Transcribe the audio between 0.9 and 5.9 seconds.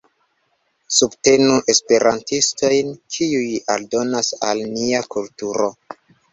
Subtenu esperantistojn, kiuj aldonas al nia kulturo.